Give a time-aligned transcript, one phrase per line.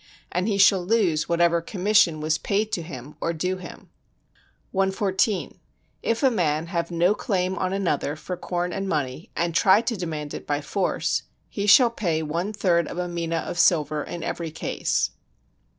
[0.31, 3.91] And he shall lose whatever commission was paid to him, or due him.
[4.71, 5.59] 114.
[6.01, 9.95] If a man have no claim on another for corn and money, and try to
[9.95, 14.23] demand it by force, he shall pay one third of a mina of silver in
[14.23, 15.11] every case.